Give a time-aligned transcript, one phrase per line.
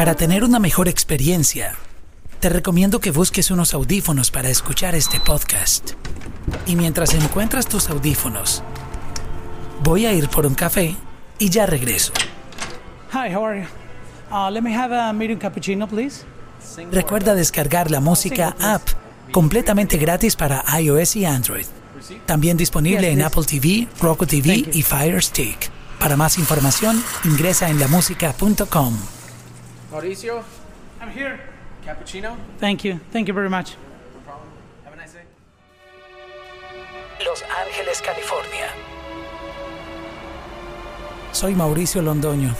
[0.00, 1.74] Para tener una mejor experiencia,
[2.40, 5.90] te recomiendo que busques unos audífonos para escuchar este podcast.
[6.64, 8.62] Y mientras encuentras tus audífonos,
[9.82, 10.96] voy a ir por un café
[11.38, 12.14] y ya regreso.
[13.12, 13.66] Hi, how are you?
[14.34, 16.24] Uh, let me have a medium cappuccino, please.
[16.90, 18.88] Recuerda descargar la música app
[19.32, 21.66] completamente gratis para iOS y Android.
[22.24, 25.70] También disponible en Apple TV, Roku TV y Fire Stick.
[25.98, 29.19] Para más información, ingresa en lamusica.com.
[29.90, 30.42] Mauricio,
[31.00, 31.40] I'm here.
[31.84, 32.36] cappuccino.
[32.58, 33.00] Thank you.
[33.12, 33.76] Thank you very much.
[34.84, 35.24] Have a nice day.
[37.24, 38.68] Los Ángeles, California.
[41.32, 42.54] Soy Mauricio Londoño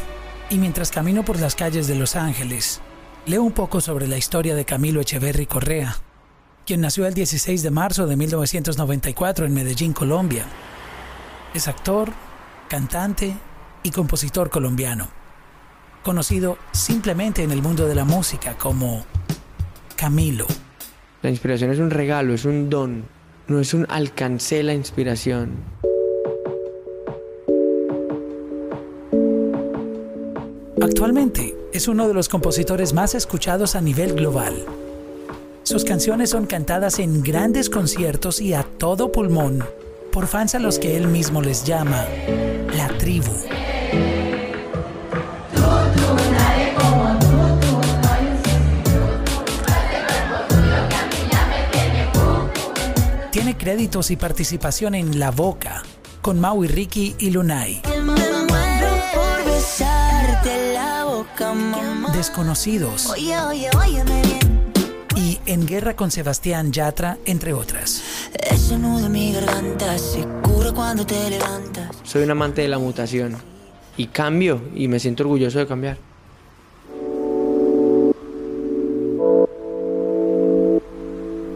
[0.49, 2.81] y mientras camino por las calles de Los Ángeles,
[3.27, 5.97] leo un poco sobre la historia de Camilo Echeverry Correa,
[6.67, 10.45] quien nació el 16 de marzo de 1994 en Medellín, Colombia.
[11.53, 12.11] Es actor,
[12.69, 13.37] cantante
[13.83, 15.09] y compositor colombiano,
[16.03, 19.05] conocido simplemente en el mundo de la música como
[19.97, 20.47] Camilo.
[21.23, 23.05] La inspiración es un regalo, es un don,
[23.49, 25.51] no es un alcancé la inspiración.
[30.83, 34.65] Actualmente es uno de los compositores más escuchados a nivel global.
[35.63, 39.63] Sus canciones son cantadas en grandes conciertos y a todo pulmón
[40.11, 42.07] por fans a los que él mismo les llama
[42.75, 43.33] la tribu.
[53.61, 55.83] Créditos y participación en La Boca,
[56.23, 57.83] con Maui Ricky y Lunay.
[62.15, 64.73] Desconocidos Oye, oye, óyeme bien.
[65.15, 68.03] y En Guerra con Sebastián Yatra, entre otras.
[68.33, 71.91] Ese nudo en mi garganta se cura cuando te levantas.
[72.03, 73.37] Soy un amante de la mutación
[73.99, 75.99] y cambio y me siento orgulloso de cambiar.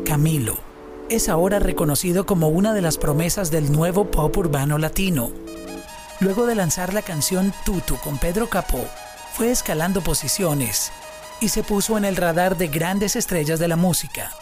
[0.04, 0.63] Camilo
[1.14, 5.30] es ahora reconocido como una de las promesas del nuevo pop urbano latino.
[6.18, 8.84] Luego de lanzar la canción Tutu con Pedro Capó,
[9.32, 10.90] fue escalando posiciones
[11.40, 14.32] y se puso en el radar de grandes estrellas de la música.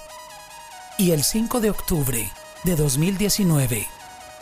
[0.97, 2.31] Y el 5 de octubre
[2.65, 3.87] de 2019,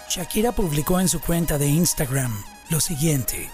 [0.08, 2.32] Shakira publicó en su cuenta de Instagram
[2.68, 3.50] lo siguiente.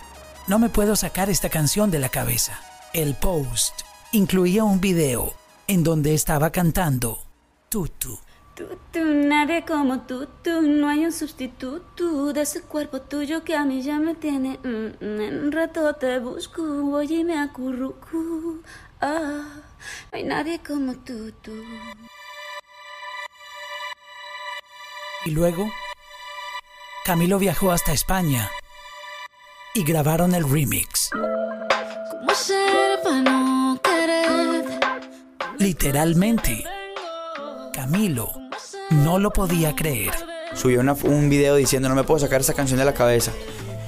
[0.48, 2.60] No me puedo sacar esta canción de la cabeza.
[2.92, 3.82] El post
[4.12, 5.34] incluía un video
[5.66, 7.18] en donde estaba cantando
[7.68, 8.18] Tutu.
[8.56, 13.54] Tú, tú, nadie como tú, tú, no hay un sustituto de ese cuerpo tuyo que
[13.54, 14.58] a mí ya me tiene.
[14.64, 18.62] mm, mm, en un rato te busco, voy y me acurruco.
[19.02, 19.42] Ah,
[20.10, 21.52] no hay nadie como tú, tú.
[25.26, 25.70] Y luego,
[27.04, 28.50] Camilo viajó hasta España
[29.74, 31.10] y grabaron el remix.
[31.10, 34.64] ¿Cómo hacer para no querer?
[35.58, 36.64] Literalmente,
[37.74, 38.45] Camilo
[38.90, 40.12] no lo podía creer.
[40.54, 43.32] subió una- un video diciendo no me puedo sacar esa canción de la cabeza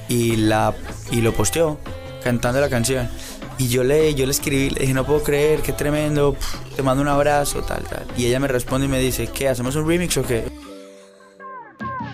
[0.07, 0.73] y la
[1.11, 1.79] y lo posteó
[2.23, 3.09] cantando la canción.
[3.57, 6.35] Y yo le yo le escribí le dije no puedo creer qué tremendo
[6.75, 9.75] te mando un abrazo tal tal y ella me responde y me dice qué hacemos
[9.75, 10.45] un remix o qué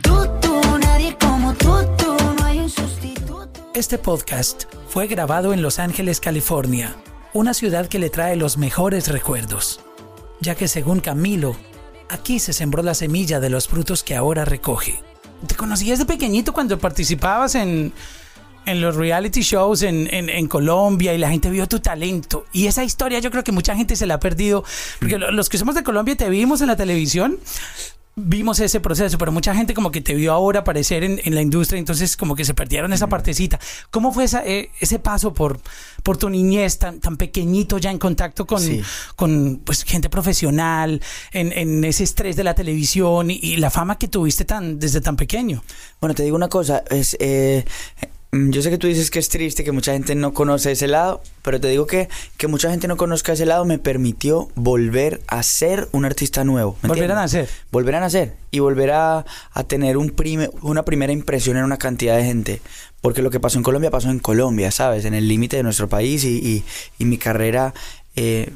[0.02, 3.48] Tú, tú, nadie como tú, tú, no hay un sustituto.
[3.74, 6.96] Este podcast fue grabado en Los Ángeles, California,
[7.34, 9.82] una ciudad que le trae los mejores recuerdos,
[10.40, 11.56] ya que según Camilo,
[12.10, 15.02] aquí se sembró la semilla de los frutos que ahora recoge.
[15.48, 17.92] Te conocí desde pequeñito cuando participabas en,
[18.66, 22.46] en los reality shows en, en- en Colombia y la gente vio tu talento.
[22.54, 24.64] Y esa historia yo creo que mucha gente se la ha perdido.
[25.00, 27.38] Porque lo- los que somos de Colombia y te vimos en la televisión,
[28.18, 31.42] vimos ese proceso, pero mucha gente como que te vio ahora aparecer en, en la
[31.42, 33.60] industria, entonces como que se perdieron esa partecita.
[33.92, 35.60] ¿Cómo fue esa, eh, ese paso por,
[36.02, 38.82] por tu niñez tan, tan pequeñito ya en contacto con, Sí.
[39.16, 43.98] con pues, gente profesional, en, en ese estrés de la televisión y, y la fama
[43.98, 45.62] que tuviste tan, desde tan pequeño?
[46.00, 47.66] Bueno, te digo una cosa, es, eh,
[48.02, 48.15] mm,
[48.52, 51.22] yo sé que tú dices que es triste, que mucha gente no conoce ese lado,
[51.42, 55.42] pero te digo que que mucha gente no conozca ese lado me permitió volver a
[55.44, 56.78] ser un artista nuevo.
[56.82, 57.48] ¿me Volver a nacer.
[57.72, 61.78] Volver a nacer y volver a, a tener un prime- una primera impresión en una
[61.78, 62.62] cantidad de gente.
[63.02, 65.06] Porque lo que pasó en Colombia pasó en Colombia, ¿sabes?
[65.06, 66.64] En el límite de nuestro país y, y-
[67.00, 67.74] y mi carrera...
[68.16, 68.52] eh,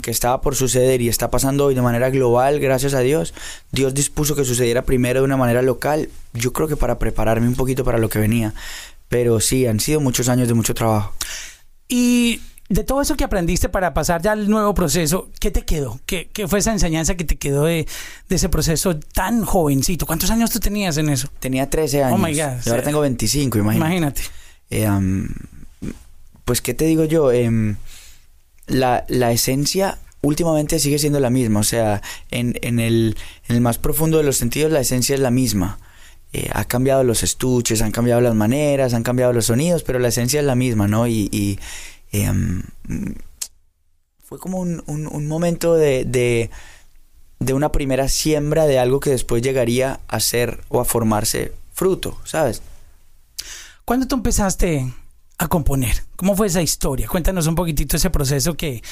[0.00, 3.34] que estaba por suceder y está pasando hoy de manera global, gracias a Dios.
[3.70, 7.54] Dios dispuso que sucediera primero de una manera local, yo creo que para prepararme un
[7.54, 8.54] poquito para lo que venía.
[9.14, 11.14] Pero sí, han sido muchos años de mucho trabajo.
[11.86, 16.00] Y de todo eso que aprendiste para pasar ya al nuevo proceso, ¿qué te quedó?
[16.04, 17.86] ¿Qué, qué fue esa enseñanza que te quedó de,
[18.28, 20.04] de ese proceso tan jovencito?
[20.04, 21.28] ¿Cuántos años tú tenías en eso?
[21.38, 22.18] Tenía 13 años.
[22.18, 23.86] Oh my God, y ahora tengo 25, imagínate.
[23.86, 24.22] Imagínate.
[24.70, 25.92] Eh,
[26.44, 27.30] pues, ¿qué te digo yo?
[27.30, 27.76] Em,
[28.66, 31.60] la, la esencia últimamente sigue siendo la misma.
[31.60, 32.02] O sea,
[32.32, 33.16] en, en, el,
[33.48, 35.78] en el más profundo de los sentidos, la esencia es la misma.
[36.36, 40.08] Eh, ha cambiado los estuches, han cambiado las maneras, han cambiado los sonidos, pero la
[40.08, 41.06] esencia es la misma, ¿no?
[41.06, 41.60] Y,
[42.10, 42.64] em,
[44.24, 46.04] fue como un, un- momento de,
[47.38, 52.18] de, una primera siembra de algo que después llegaría a ser o a formarse fruto,
[52.24, 52.62] ¿sabes?
[53.84, 54.92] ¿Cuándo tú empezaste
[55.38, 56.02] a componer?
[56.16, 57.06] ¿Cómo fue esa historia?
[57.06, 58.82] Cuéntanos un poquitito ese proceso que,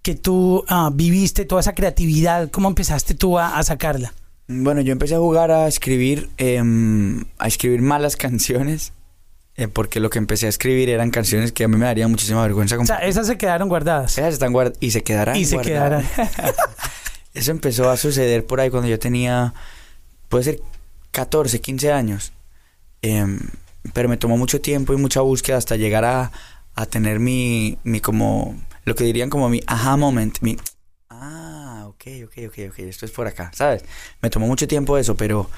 [0.00, 2.52] que tú ah, viviste, toda esa creatividad.
[2.52, 4.12] ¿Cómo empezaste tú a sacarla?
[4.46, 8.92] Bueno, yo empecé a jugar a escribir, em, a escribir malas canciones,
[9.56, 12.42] eh, porque lo que empecé a escribir eran canciones que a mí me daría muchísima
[12.42, 12.78] vergüenza.
[12.78, 14.18] O sea, esas se quedaron guardadas.
[14.18, 15.36] Esas están guardadas y se quedarán.
[15.36, 16.04] Y se guardadas.
[17.34, 19.54] Eso empezó a suceder por ahí cuando yo tenía,
[20.28, 20.60] puede ser
[21.10, 22.32] 14, 15 años.
[23.02, 23.40] Em,
[23.92, 26.32] pero me tomó mucho tiempo y mucha búsqueda hasta llegar a,
[26.74, 30.56] a tener mi, mi como, lo que dirían como mi aha moment, mi,
[32.04, 33.84] ok, ok, ok, ok, esto es por acá, ¿sabes?
[34.20, 35.50] Me tomó mucho tiempo eso, pero,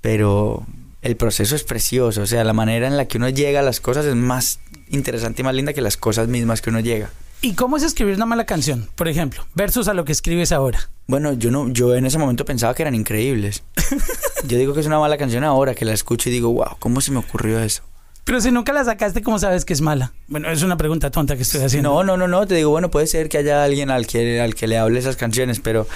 [0.00, 0.66] pero
[1.02, 3.80] el proceso es precioso, o sea, la manera en la que uno llega a las
[3.80, 4.58] cosas es más
[4.88, 7.10] interesante y más linda que las cosas mismas que uno llega.
[7.42, 10.90] ¿Y cómo es escribir una mala canción, por ejemplo, versus a lo que escribes ahora?
[11.06, 13.62] Bueno, yo no, yo en ese momento pensaba que eran increíbles.
[14.46, 17.00] Yo digo que es una mala canción ahora, que la escucho y digo, wow, ¿cómo
[17.00, 17.82] se me ocurrió eso?
[18.24, 20.12] Pero si nunca la sacaste, ¿cómo sabes que es mala?
[20.28, 21.90] Bueno, es una pregunta tonta que estoy haciendo.
[21.90, 24.54] No, no, no, no, te digo, bueno, puede ser que haya alguien al que, al
[24.54, 25.86] que le hable esas canciones, pero,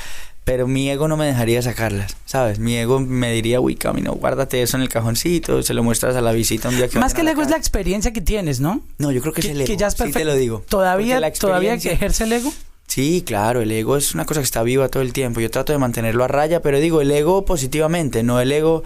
[0.44, 2.58] pero mi ego no me dejaría sacarlas, ¿sabes?
[2.58, 6.20] Mi ego me diría, uy, Camino, guárdate eso en el cajoncito, se lo muestras a
[6.20, 8.82] la visita un día que Más que el ego es la experiencia que tienes, ¿no?
[8.98, 9.66] No, yo creo que, Que, es el ego.
[9.66, 10.62] que ya es sí te lo digo.
[10.68, 12.52] ¿Todavía, la ¿Todavía experiencia- ejerce el ego?
[12.88, 15.40] Sí, claro, el ego es una cosa que está viva todo el tiempo.
[15.40, 18.82] Yo trato de mantenerlo a raya, pero digo, el ego positivamente, no el ego,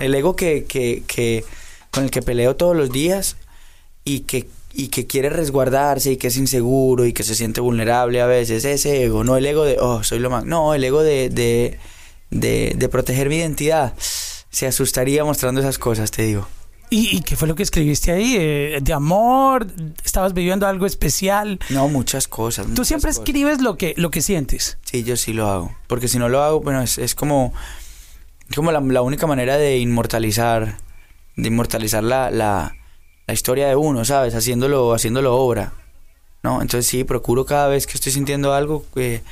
[0.00, 1.44] el ego que, que, que
[1.94, 3.36] con el que peleo todos los días
[4.04, 8.20] y que, y que quiere resguardarse y que es inseguro y que se siente vulnerable
[8.20, 11.02] a veces, ese ego, no el ego de, oh, soy lo más, no, el ego
[11.02, 11.78] de, de,
[12.30, 13.94] de, de proteger mi identidad.
[14.50, 16.46] Se asustaría mostrando esas cosas, te digo.
[16.90, 18.36] ¿Y, y qué fue lo que escribiste ahí?
[18.38, 19.66] Eh, ¿De amor?
[20.04, 21.58] ¿Estabas viviendo algo especial?
[21.70, 22.66] No, muchas cosas.
[22.74, 23.24] Tú siempre cosas.
[23.24, 24.78] escribes lo que, lo que sientes.
[24.84, 25.74] Sí, yo sí lo hago.
[25.88, 27.52] Porque si no lo hago, bueno, es, es como,
[28.54, 30.76] como la, la única manera de inmortalizar,
[31.36, 32.76] de inmortalizar la, la,
[33.26, 34.34] la historia de uno, ¿sabes?
[34.34, 35.72] Haciéndolo, haciéndolo obra.
[36.42, 36.60] ¿No?
[36.60, 39.22] Entonces sí, procuro cada vez que estoy sintiendo algo, eh,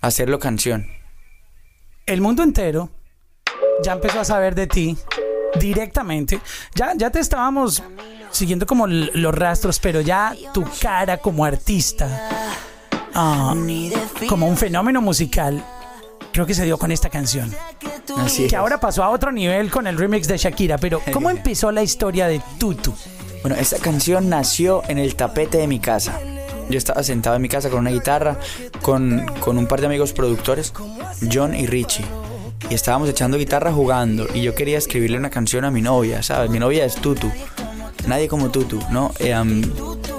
[0.00, 0.86] hacerlo canción.
[2.06, 2.90] El mundo entero
[3.82, 4.96] ya empezó a saber de ti
[5.58, 6.40] directamente.
[6.74, 7.82] Ya, ya te estábamos
[8.30, 12.28] siguiendo como los rastros, pero ya tu cara como artista,
[13.14, 13.54] ah,
[14.28, 15.64] como un fenómeno musical,
[16.34, 17.50] creo que se dio con esta canción.
[18.18, 18.50] Así es.
[18.50, 20.76] Que ahora pasó a otro nivel con el remix de Shakira.
[20.78, 22.92] Pero, ¿cómo empezó la historia de Tutu?
[23.42, 26.18] Bueno, esta canción nació en el tapete de mi casa.
[26.68, 28.38] Yo estaba sentado en mi casa con una guitarra,
[28.82, 30.72] con, con un par de amigos productores,
[31.32, 32.04] John y Richie.
[32.68, 34.26] Y estábamos echando guitarra jugando.
[34.34, 36.50] Y yo quería escribirle una canción a mi novia, ¿sabes?
[36.50, 37.30] Mi novia es Tutu.
[38.08, 39.12] Nadie como Tutu, ¿no?
[39.20, 39.62] Eh, um,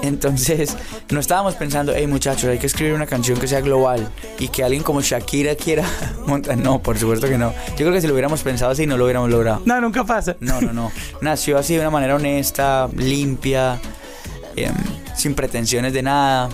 [0.02, 0.76] entonces,
[1.10, 4.08] no estábamos pensando, hey muchachos, hay que escribir una canción que sea global
[4.38, 5.84] y que alguien como Shakira quiera
[6.26, 6.56] montar.
[6.56, 7.52] No, por supuesto que no.
[7.70, 9.62] Yo creo que si lo hubiéramos pensado así, no lo hubiéramos logrado.
[9.64, 10.36] No, nunca pasa.
[10.40, 10.92] No, no, no.
[11.20, 13.80] Nació así de una manera honesta, limpia,
[14.54, 14.74] em,
[15.16, 16.48] sin pretensiones de nada.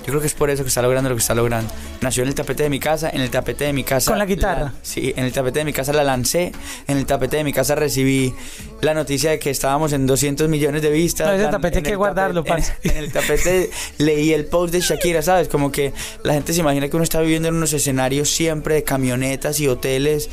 [0.00, 1.72] Yo creo que es por eso que está logrando lo que está logrando.
[2.00, 4.10] Nació en el tapete de mi casa, en el tapete de mi casa.
[4.10, 4.72] ¿Con la guitarra?
[4.82, 6.52] sí, en el tapete de mi casa la lancé,
[6.88, 8.34] en el tapete de mi casa recibí
[8.80, 11.26] la noticia de que estábamos en 200 millones de vistas.
[11.26, 12.72] No, ese La- tapete hay que guardarlo, tapete- parce.
[12.82, 15.48] En, en el tapete leí el post de Shakira, ¿sabes?
[15.48, 15.92] Como que
[16.24, 19.68] la gente se imagina que uno está viviendo en unos escenarios siempre de camionetas y
[19.68, 20.30] hoteles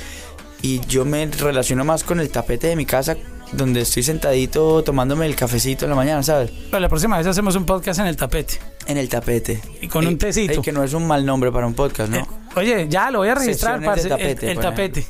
[0.62, 3.16] y yo me relaciono más con el tapete de mi casa
[3.54, 6.52] donde estoy sentadito tomándome el cafecito en la mañana, ¿sabes?
[6.70, 8.60] Pero la próxima vez hacemos un podcast en el tapete.
[8.88, 9.62] En el tapete.
[9.82, 10.54] Y con un tecito.
[10.54, 12.18] ey, que no es un mal nombre para un podcast, ¿no?
[12.18, 12.26] Eh,
[12.56, 15.06] oye, ya lo voy a registrar, Sesiones de parce, el- tapete, el, tapete.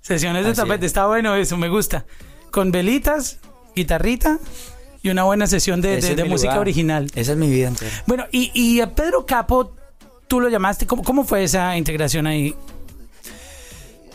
[0.00, 0.90] Sesiones de Así tapete, es.
[0.90, 2.04] está bueno eso, me gusta.
[2.50, 3.38] Con velitas,
[3.74, 4.38] guitarrita
[5.02, 6.60] y una buena sesión de, de- de música lugar.
[6.60, 7.10] original.
[7.14, 7.90] Esa es mi vida entera.
[8.06, 9.74] Bueno, y, y a Pedro Capo,
[10.28, 12.54] tú lo llamaste, ¿cómo, cómo fue esa integración ahí?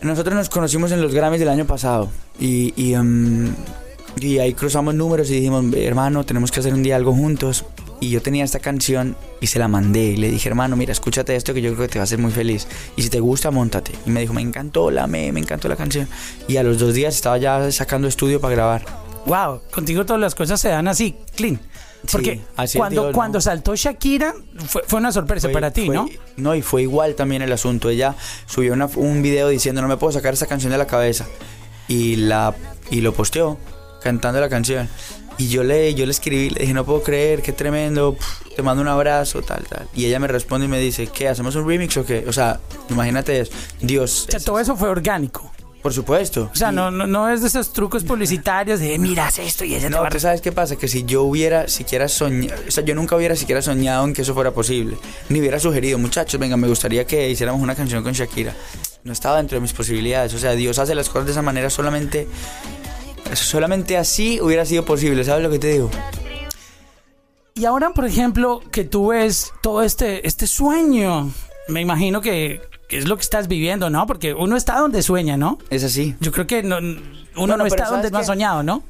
[0.02, 3.54] Nosotros nos conocimos en los Grammys del año pasado y, y, em,
[4.20, 7.66] y ahí cruzamos números y dijimos, hermano, tenemos que hacer un día algo juntos.
[8.00, 11.36] Y yo tenía esta canción y se la mandé y le dije, hermano, mira, escúchate
[11.36, 12.68] esto que yo creo que te va a hacer muy feliz.
[12.96, 13.92] Y si te gusta, montate.
[14.06, 16.08] Y me dijo, me encantó, la me, me encantó la canción.
[16.48, 19.07] Y a los dos días estaba ya sacando estudio para grabar.
[19.28, 21.60] Wow, contigo todas las cosas se dan así, clean.
[22.12, 24.34] Porque Sí, cuando, cuando saltó Shakira,
[24.68, 26.08] fue, fue una sorpresa Fue- para ti, fue- ¿no?
[26.38, 27.90] No, y fue igual también el asunto.
[27.90, 28.16] Ella
[28.46, 31.26] subió una- un video diciendo, no me puedo sacar esa canción de la cabeza.
[31.90, 32.56] Y, la,
[32.92, 33.58] y lo posteó,
[34.02, 34.88] cantando la canción.
[35.40, 38.62] Y yo le, yo le escribí, le dije, no puedo creer, qué tremendo, pf, te
[38.64, 39.88] mando un abrazo, tal, tal.
[39.94, 41.28] Y ella me responde y me dice, ¿qué?
[41.28, 42.26] ¿Hacemos un remix o qué?
[42.28, 43.52] O sea, imagínate eso.
[43.82, 45.52] Dios, O sea, todo eso fue orgánico.
[45.82, 46.50] Por supuesto.
[46.52, 49.88] O sea, no, no, no es de esos trucos publicitarios de miras esto y ese
[49.88, 52.84] te No, a tú sabes qué pasa, que si yo hubiera siquiera soñado, o sea,
[52.84, 54.98] yo nunca hubiera siquiera soñado en que eso fuera posible,
[55.30, 58.54] ni hubiera sugerido, muchachos, venga, me gustaría que hiciéramos una canción con Shakira.
[59.04, 61.70] No estaba dentro de mis posibilidades, o sea, Dios hace las cosas de esa manera
[61.70, 62.28] solamente,
[63.34, 65.90] solamente así hubiera sido posible, ¿sabes lo que te digo?
[67.54, 71.32] Y ahora, por ejemplo, que tú ves todo este, este sueño,
[71.68, 74.06] me imagino que, que es lo que estás viviendo, ¿no?
[74.08, 75.58] Porque uno está donde sueña, ¿no?
[75.70, 76.16] Es así.
[76.20, 78.84] Yo creo que no- uno no, está donde ¿sabes no ha soñado, ¿no?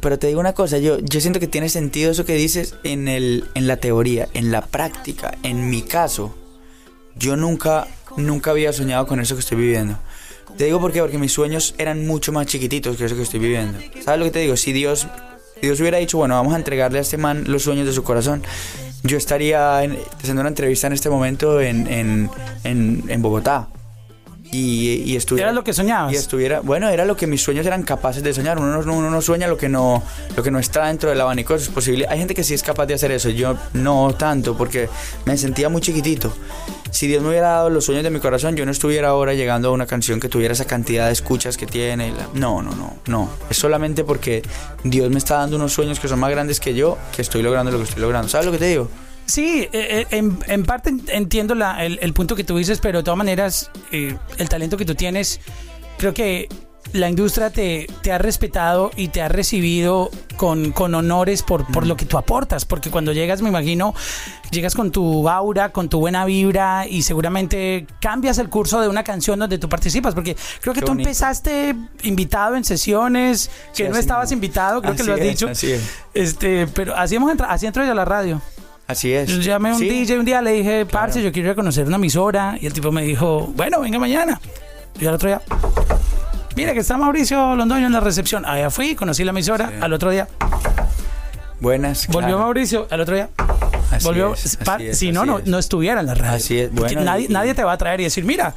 [0.00, 3.08] Pero te digo una cosa, yo, yo siento que tiene sentido eso que dices en,
[3.08, 5.36] el, en la teoría, en la práctica.
[5.42, 6.32] En mi caso,
[7.16, 9.98] yo nunca, nunca había soñado con eso que estoy viviendo.
[10.56, 13.40] Te digo por qué, porque mis sueños eran mucho más chiquititos que eso que estoy
[13.40, 13.78] viviendo.
[14.04, 14.56] ¿Sabes lo que te digo?
[14.56, 15.08] Si Dios,
[15.56, 18.04] si Dios hubiera dicho, bueno, vamos a entregarle a este man los sueños de su
[18.04, 18.42] corazón,
[19.02, 22.30] yo estaría en- haciendo una entrevista en este momento en, en,
[22.64, 23.68] en, en Bogotá.
[24.52, 25.50] Y, y estuviera...
[25.50, 26.12] Era lo que soñabas.
[26.12, 28.58] Y estuviera, bueno, era lo que mis sueños eran capaces de soñar.
[28.58, 30.02] Uno no, uno no sueña lo que no,
[30.36, 32.12] lo que no está dentro del abanico de sus posibilidades.
[32.14, 33.28] Hay gente que sí es capaz de hacer eso.
[33.30, 34.88] Yo no tanto, porque
[35.24, 36.32] me sentía muy chiquitito.
[36.90, 39.68] Si Dios me hubiera dado los sueños de mi corazón, yo no estuviera ahora llegando
[39.68, 42.12] a una canción que tuviera esa cantidad de escuchas que tiene.
[42.34, 43.30] No, no, no, no.
[43.48, 44.42] Es solamente porque
[44.84, 47.70] Dios me está dando unos sueños que son más grandes que yo, que estoy logrando
[47.70, 48.28] lo que estoy logrando.
[48.28, 48.88] ¿Sabes lo que te digo?
[49.30, 53.70] Sí, eh, eh, en, parte entiendo el punto que tú dices, pero de todas maneras,
[53.92, 55.40] eh, el talento que tú tienes,
[55.98, 56.48] creo que
[56.92, 61.86] la industria te, te ha respetado y te ha recibido con, con honores por, por
[61.86, 63.94] lo que tú aportas, porque cuando llegas, me imagino,
[64.50, 69.04] llegas con tu aura, con tu buena vibra y seguramente cambias el curso de una
[69.04, 71.08] canción donde tú participas, porque creo que Qué tú bonito.
[71.08, 75.48] empezaste invitado en sesiones, que Sí, no estabas invitado, creo que lo has es, dicho.
[75.48, 75.82] así es.
[76.14, 78.40] Este, pero así, hemos entra- así entro yo a la radio.
[78.86, 79.28] Así es.
[79.28, 79.88] Yo llamé a un Sí.
[79.88, 82.56] DJ un día, le dije, parce, yo quiero ir a conocer una emisora.
[82.60, 84.40] Y el tipo me dijo, bueno, venga mañana.
[85.00, 85.40] Y al otro día,
[86.56, 88.44] mira que está Mauricio Londoño en la recepción.
[88.44, 89.72] Allá fui, conocí la emisora.
[89.80, 90.28] Al otro día,
[91.60, 92.06] Buenas.
[92.08, 92.38] volvió claro.
[92.40, 92.86] Mauricio.
[92.90, 93.28] Al otro día,
[93.90, 94.34] Así volvió.
[94.34, 96.32] es, Pa- así es, si no, no, no estuviera en la radio.
[96.36, 98.54] Así es, bueno, nadie, y- nadie te va a traer y decir, mira,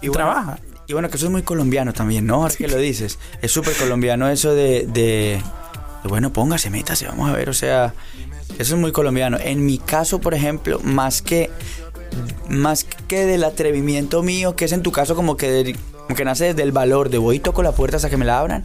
[0.00, 0.58] Y bueno, trabaja.
[0.86, 2.36] Y bueno, que eso es muy colombiano también, ¿no?
[2.36, 3.18] Ahora que lo dices.
[3.42, 5.42] Es súper colombiano eso de, de,
[6.02, 7.48] de, bueno, póngase, métase, vamos a ver.
[7.50, 7.92] O sea,
[8.58, 9.36] eso es muy colombiano.
[9.40, 11.50] En mi caso, por ejemplo, más que,
[12.48, 16.46] más que del atrevimiento mío, que es en tu caso como que, como que nace
[16.46, 18.64] desde el valor de voy y toco la puerta hasta que me la abran.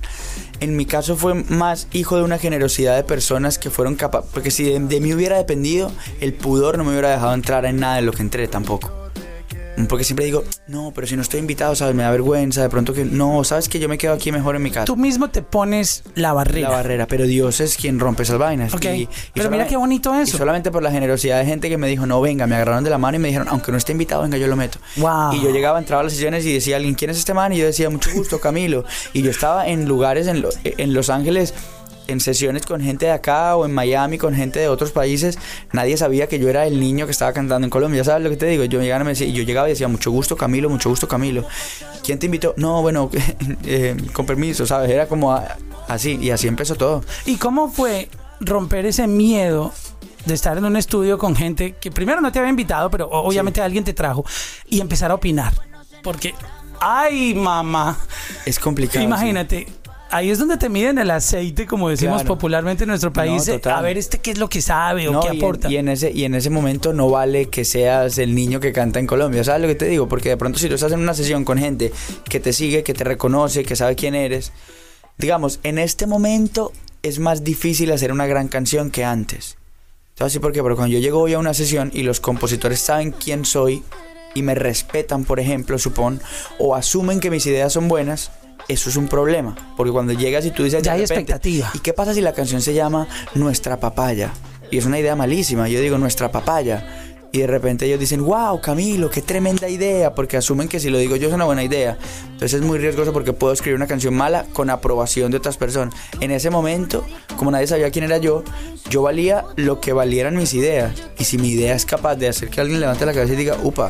[0.60, 4.52] En mi caso fue más hijo de una generosidad de personas que fueron capaces, porque
[4.52, 7.96] si de, de mí hubiera dependido, el pudor no me hubiera dejado entrar en nada
[7.96, 9.01] de lo que entré tampoco.
[9.90, 11.96] Porque siempre digo, no, pero si no estoy invitado, ¿sabes?
[11.96, 13.68] Me da vergüenza, de pronto que no, ¿sabes?
[13.70, 14.86] Que yo me quedo aquí mejor en mi casa.
[14.86, 16.70] Tú mismo te pones la barrera.
[16.70, 18.74] La barrera, pero Dios es quien rompe esas vainas.
[18.74, 20.38] Ok, Y- y pero mira qué bonito Y eso.
[20.38, 22.98] solamente por la generosidad de gente que me dijo, no, venga, me agarraron de la
[22.98, 24.78] mano y me dijeron, aunque no esté invitado, venga, yo lo meto.
[24.98, 25.34] Wow.
[25.34, 27.52] Y yo llegaba, entraba a las sesiones y decía alguien, ¿quién es este man?
[27.54, 28.84] Y yo decía, mucho gusto, Camilo.
[29.14, 31.54] Y yo estaba en lugares en, lo- en Los Ángeles,
[32.08, 35.38] en sesiones con gente de acá o en Miami con gente de otros países.
[35.72, 38.04] Nadie sabía que yo era el niño que estaba cantando en Colombia.
[38.04, 38.64] ¿Sabes lo que te digo?
[38.66, 41.08] Yo, llegaba y me decía- y yo llegaba y decía, mucho gusto, Camilo, mucho gusto,
[41.08, 41.46] Camilo.
[42.04, 42.54] ¿Quién te invitó?
[42.58, 43.10] No, bueno,
[43.66, 44.90] eh, con permiso, ¿sabes?
[44.90, 45.40] Era como
[45.88, 46.18] así.
[46.22, 47.04] Y así empezó todo.
[47.26, 49.72] ¿Y cómo fue romper ese miedo
[50.26, 53.62] de estar en un estudio con gente que primero no te había invitado, pero obviamente
[53.62, 54.26] alguien te trajo
[54.68, 55.54] y empezar a opinar?
[56.04, 56.34] Porque,
[56.80, 57.98] ay, mamá,
[58.46, 59.04] Es complicado.
[59.06, 59.68] imagínate.
[60.12, 62.36] Ahí es donde te miden el aceite, como decimos Claro.
[62.36, 63.48] popularmente en nuestro país.
[63.64, 65.70] No, a ver, este qué es lo que sabe o qué y en- aporta.
[65.72, 69.00] Y en, ese, y en ese momento no vale que seas el niño que canta
[69.00, 69.44] en Colombia.
[69.44, 70.08] ¿Sabes lo que te digo?
[70.10, 71.92] Porque de pronto si tú estás en una sesión con gente
[72.30, 74.52] que te sigue, que te reconoce, que sabe quién eres,
[75.18, 76.72] digamos, en este momento
[77.04, 79.58] es más difícil hacer una gran canción que antes.
[80.16, 80.62] ¿Sabes por qué?
[80.62, 83.82] Porque cuando yo llego hoy a una sesión y los compositores saben quién soy
[84.36, 86.22] y me respetan, por ejemplo, supón,
[86.60, 88.32] o asumen que mis ideas son buenas,
[88.68, 89.56] eso es un problema.
[89.78, 90.84] Porque cuando llegas y tú dices...
[90.84, 91.72] Ya hay repente, expectativa.
[91.74, 94.32] ¿Y qué pasa si la canción se llama Nuestra Papaya?
[94.70, 95.68] Y es una idea malísima.
[95.68, 97.12] Yo digo Nuestra Papaya.
[97.34, 100.98] Y de repente ellos dicen, wow, Camilo, qué tremenda idea, porque asumen que si lo
[100.98, 101.98] digo yo es una buena idea.
[102.26, 105.96] Entonces es muy riesgoso porque puedo escribir una canción mala con aprobación de otras personas.
[106.20, 107.06] En ese momento,
[107.38, 108.44] como nadie sabía quién era yo,
[108.90, 110.94] yo valía lo que valieran mis ideas.
[111.18, 113.58] Y si mi idea es capaz de hacer que alguien levante la cabeza y diga,
[113.64, 113.90] upa,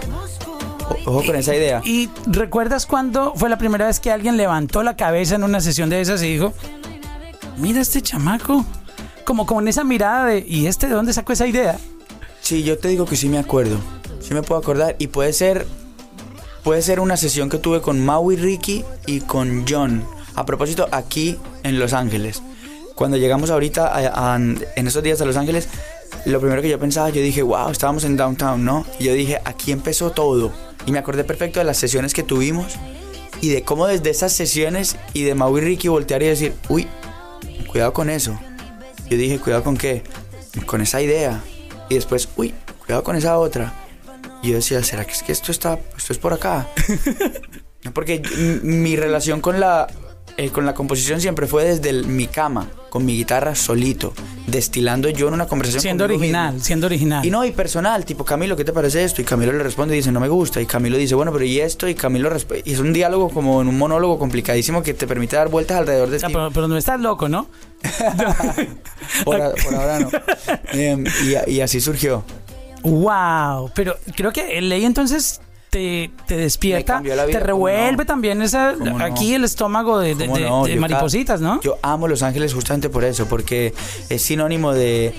[1.05, 1.81] ojo con esa idea.
[1.86, 5.89] ¿Y recuerdas cuándo fue la primera vez que alguien levantó la cabeza en una sesión
[5.89, 6.53] de esas y dijo,
[7.57, 8.65] mira este chamaco?
[9.25, 11.77] Como con esa mirada de, ¿y este de dónde sacó esa idea?
[12.41, 13.77] Sí, yo te digo que sí me acuerdo.
[14.19, 14.95] Sí me puedo acordar.
[15.00, 15.65] Y puede ser.
[16.63, 20.03] Puede ser una sesión que tuve con Mau y Ricky y con John.
[20.36, 22.41] A propósito, aquí en Los Ángeles.
[22.95, 25.67] cuando llegamos ahorita a- a- en esos días a Los Ángeles,
[26.25, 28.85] lo primero que yo pensaba, yo dije, wow, estábamos en downtown, ¿no?
[28.99, 30.51] Y yo dije, aquí empezó todo.
[30.85, 32.77] Y me acordé perfecto de las sesiones que tuvimos
[33.41, 36.87] y de cómo desde esas sesiones y de Mau y Ricky voltear y decir, uy,
[37.67, 38.39] cuidado con eso.
[39.09, 40.03] Yo dije, cuidado con qué?
[40.65, 41.43] Con esa idea.
[41.89, 42.53] Y después, uy,
[42.85, 43.73] cuidado con esa otra.
[44.43, 46.67] Y yo decía, ¿será que es que esto está, esto es por acá?
[47.93, 48.21] Porque
[48.63, 49.87] mi relación con la,
[50.38, 54.13] eh, con la composición siempre fue desde el- mi cama, con mi guitarra solito,
[54.47, 55.81] destilando yo en una conversación.
[55.81, 56.65] Siendo original, mismo.
[56.65, 57.25] siendo original.
[57.25, 59.21] Y no, y personal, tipo, Camilo, ¿qué te parece esto?
[59.21, 60.59] Y Camilo le responde y dice, no me gusta.
[60.61, 61.88] Y Camilo dice, bueno, pero ¿y esto?
[61.88, 62.63] Y Camilo responde.
[62.65, 66.09] Y es un diálogo como en un monólogo complicadísimo que te permite dar vueltas alrededor
[66.09, 66.33] de Ah, ti.
[66.33, 67.47] pero, pero no estás loco, ¿no?
[69.25, 70.09] Por, a- por ahora no.
[70.73, 71.03] Em,
[71.47, 72.23] y, y así surgió.
[72.83, 75.39] Wow, pero creo que ley entonces
[75.71, 78.05] te, te despierta, vida, te ¿cómo revuelve no?
[78.05, 80.63] también esa, aquí el estómago de, de- ¿Cómo de- no?
[80.65, 81.61] de Yo cada- maripositas, ¿no?
[81.61, 83.73] Yo amo Los Ángeles justamente por eso, porque
[84.09, 85.15] es sinónimo de...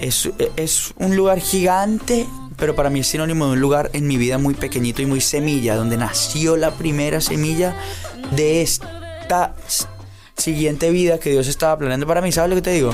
[0.00, 2.26] Es, es un lugar gigante,
[2.56, 5.20] pero para mí es sinónimo de un lugar en mi vida muy pequeñito y muy
[5.20, 7.76] semilla, donde nació la primera semilla
[8.34, 9.54] de esta
[10.36, 12.32] siguiente vida que Dios estaba planeando para mí.
[12.32, 12.92] ¿Sabes lo que te digo?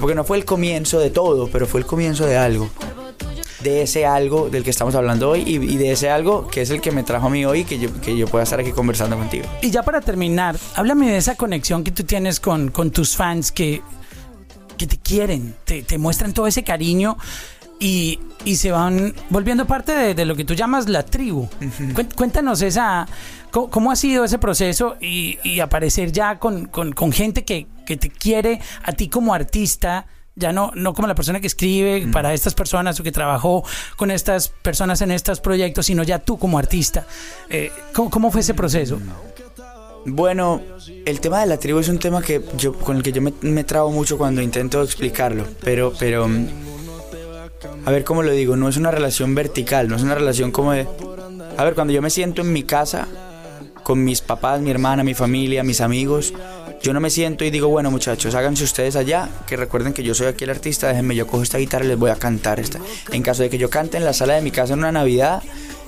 [0.00, 2.68] Porque no fue el comienzo de todo, pero fue el comienzo de algo.
[3.64, 6.70] De ese algo del que estamos hablando hoy y, y de ese algo que es
[6.70, 9.16] el que me trajo a mí hoy que yo, que yo pueda estar aquí conversando
[9.16, 9.46] contigo.
[9.62, 13.50] Y ya para terminar, háblame de esa conexión que tú tienes con, con tus fans
[13.50, 13.80] que,
[14.76, 17.16] que te quieren, te, te muestran todo ese cariño
[17.80, 21.48] y, y se van volviendo parte de, de lo que tú llamas la tribu.
[21.94, 23.06] Cuen- Cuéntanos esa,
[23.50, 27.66] cómo, cómo ha sido ese proceso y, y aparecer ya con, con- con gente que,
[27.86, 30.06] que te quiere a ti como artista.
[30.36, 33.64] Ya no, no como la persona que escribe para estas personas o que trabajó
[33.96, 37.06] con estas personas en estos proyectos, sino ya tú como artista.
[37.48, 38.98] Eh, ¿cómo, cómo fue ese proceso?
[40.06, 40.60] Bueno,
[41.06, 43.32] el tema de la tribu es un tema que yo con el que yo me,
[43.42, 46.48] me trabo mucho cuando intento explicarlo, pero pero mm,
[47.86, 50.72] a ver cómo lo digo, no es una relación vertical, no es una relación como
[50.72, 50.86] de
[51.56, 53.06] a ver, cuando yo me siento en mi casa
[53.84, 56.34] con mis papás, mi hermana, mi familia, mis amigos,
[56.82, 60.14] yo no me siento y digo, bueno, muchachos, háganse ustedes allá, que recuerden que yo
[60.14, 62.80] soy aquí el artista, déjenme yo cojo esta guitarra y les voy a cantar esta.
[63.12, 65.42] En caso de que yo cante en la sala de mi casa en una Navidad,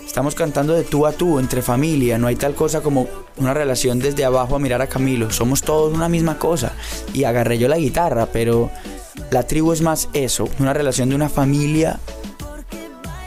[0.07, 2.17] Estamos cantando de tú a tú, entre familia.
[2.17, 3.07] No hay tal cosa como
[3.37, 5.31] una relación desde abajo a mirar a Camilo.
[5.31, 6.73] Somos todos una misma cosa.
[7.13, 8.71] Y agarré yo la guitarra, pero
[9.31, 10.49] la tribu es más eso.
[10.59, 12.01] Una relación de una familia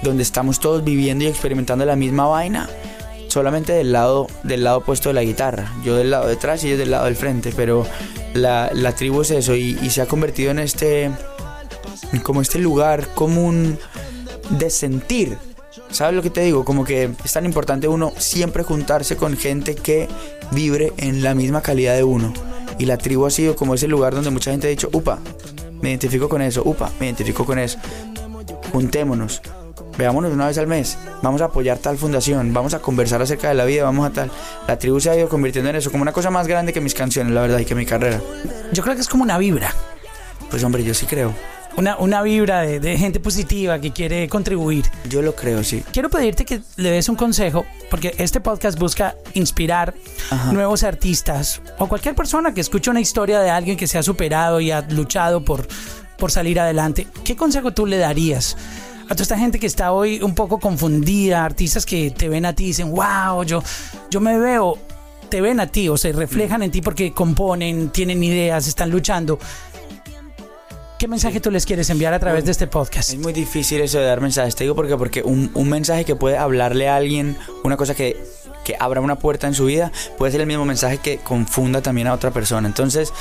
[0.01, 2.67] donde estamos todos viviendo y experimentando la misma vaina.
[3.29, 5.71] Solamente del lado, del lado opuesto de la guitarra.
[5.85, 7.53] Yo del lado de atrás y ellos del lado del frente.
[7.55, 7.85] Pero
[8.33, 11.11] la, la tribu es eso y, y se ha convertido en este...
[12.23, 13.77] Como este lugar común
[14.49, 15.37] de sentir.
[15.91, 16.65] ¿Sabes lo que te digo?
[16.65, 20.07] Como que es tan importante uno siempre juntarse con gente que
[20.51, 22.33] vibre en la misma calidad de uno.
[22.79, 25.19] Y la tribu ha sido como ese lugar donde mucha gente ha dicho, upa,
[25.81, 27.77] me identifico con eso, upa, me identifico con eso.
[28.71, 29.41] Juntémonos,
[29.99, 33.53] veámonos una vez al mes, vamos a apoyar tal fundación, vamos a conversar acerca de
[33.53, 34.31] la vida, vamos a tal.
[34.67, 36.95] La tribu se ha ido convirtiendo en eso, como una cosa más grande que mis
[36.95, 38.19] canciones, la verdad, y que mi carrera.
[38.71, 39.75] Yo creo que es como una vibra.
[40.49, 41.35] Pues hombre, yo sí creo.
[41.77, 44.85] Una, una vibra de, de gente positiva que quiere contribuir.
[45.07, 45.83] Yo lo creo, sí.
[45.91, 49.93] Quiero pedirte que le des un consejo, porque este podcast busca inspirar
[50.31, 50.51] Ajá.
[50.51, 54.59] nuevos artistas o cualquier persona que escuche una historia de alguien que se ha superado
[54.61, 55.67] y ha luchado por,
[56.17, 57.05] por salir adelante.
[57.23, 58.57] ¿Qué consejo tú le darías
[59.09, 62.53] a toda esta gente que está hoy un poco confundida, artistas que te ven a
[62.53, 63.63] ti y dicen, wow, yo,
[64.11, 64.77] yo me veo,
[65.29, 69.39] te ven a ti o se reflejan en ti porque componen, tienen ideas, están luchando?
[70.99, 73.09] ¿Qué mensaje tú les quieres enviar a través de este podcast?
[73.09, 76.15] Es muy difícil eso de dar mensajes, te digo porque, porque un, un mensaje que
[76.15, 78.21] puede hablarle a alguien, una cosa que,
[78.63, 82.05] que abra una puerta en su vida, puede ser el mismo mensaje que confunda también
[82.07, 82.67] a otra persona.
[82.67, 83.11] Entonces,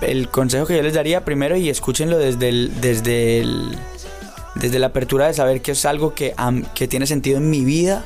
[0.00, 3.78] el consejo que yo les daría primero, y escúchenlo desde el, desde el,
[4.54, 6.34] desde la apertura de saber que es algo que,
[6.74, 8.04] que tiene sentido en mi vida,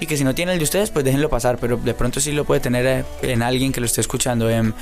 [0.00, 2.32] y que si no tiene el de ustedes, pues déjenlo pasar, pero de pronto sí
[2.32, 4.50] lo puede tener eh, en alguien que lo esté escuchando.
[4.50, 4.72] em,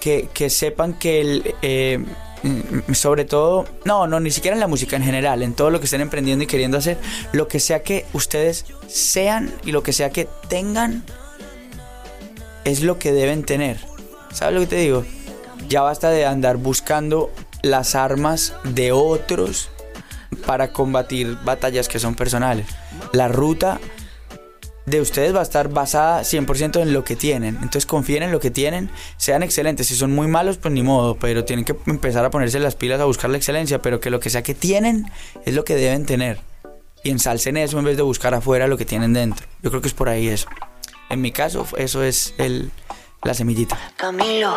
[0.00, 1.54] que, que sepan que el...
[1.62, 2.04] eh,
[2.94, 5.84] sobre todo, no, no, ni siquiera en la música en general, en todo lo que
[5.84, 6.96] estén emprendiendo y queriendo hacer,
[7.32, 11.04] lo que sea que ustedes sean y lo que sea que tengan,
[12.64, 13.78] es lo que deben tener.
[14.32, 15.04] ¿Sabes lo que te digo?
[15.68, 17.30] Ya basta de andar buscando
[17.62, 19.68] las armas de otros
[20.40, 22.66] para combatir batallas que son personales.
[23.12, 23.80] La ruta
[24.86, 27.56] de ustedes va a estar basada 100% en lo que tienen.
[27.56, 29.86] Entonces confíen en lo que tienen, sean excelentes.
[29.86, 33.00] Si son muy malos, pues ni modo, pero tienen que empezar a ponerse las pilas
[33.00, 35.10] a buscar la excelencia, pero que lo que sea que tienen
[35.44, 36.40] es lo que deben tener.
[37.02, 39.46] Y ensalcen eso en vez de buscar afuera lo que tienen dentro.
[39.62, 40.48] Yo creo que es por ahí eso.
[41.08, 42.70] En mi caso, eso es el,
[43.22, 43.78] la semillita.
[43.96, 44.56] Camilo.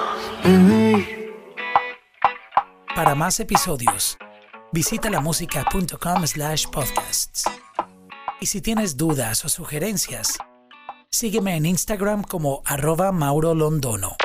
[2.95, 4.17] Para más episodios,
[4.73, 7.45] visita lamusica.com slash podcasts.
[8.41, 10.37] Y si tienes dudas o sugerencias,
[11.09, 14.17] sígueme en Instagram como arroba Mauro Londono.